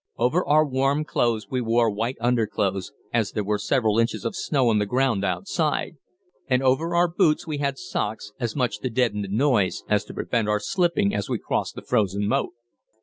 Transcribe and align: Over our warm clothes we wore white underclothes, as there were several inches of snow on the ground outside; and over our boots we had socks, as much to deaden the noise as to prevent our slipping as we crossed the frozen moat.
Over 0.17 0.43
our 0.43 0.65
warm 0.65 1.05
clothes 1.05 1.47
we 1.51 1.61
wore 1.61 1.91
white 1.91 2.17
underclothes, 2.19 2.91
as 3.13 3.33
there 3.33 3.43
were 3.43 3.59
several 3.59 3.99
inches 3.99 4.25
of 4.25 4.35
snow 4.35 4.69
on 4.69 4.79
the 4.79 4.87
ground 4.87 5.23
outside; 5.23 5.97
and 6.47 6.63
over 6.63 6.95
our 6.95 7.07
boots 7.07 7.45
we 7.45 7.59
had 7.59 7.77
socks, 7.77 8.31
as 8.39 8.55
much 8.55 8.79
to 8.79 8.89
deaden 8.89 9.21
the 9.21 9.27
noise 9.27 9.83
as 9.87 10.03
to 10.05 10.13
prevent 10.15 10.47
our 10.49 10.59
slipping 10.59 11.13
as 11.13 11.29
we 11.29 11.37
crossed 11.37 11.75
the 11.75 11.83
frozen 11.83 12.27
moat. 12.27 12.53